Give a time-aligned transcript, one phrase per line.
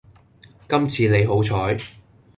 [0.67, 1.77] 今次你好彩